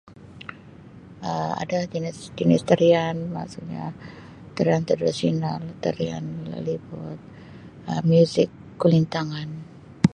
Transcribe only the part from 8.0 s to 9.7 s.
muzik kulintangan.